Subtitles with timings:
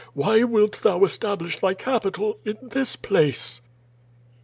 [0.15, 3.61] Why wilt Thou establish Thy capi tal in this place?"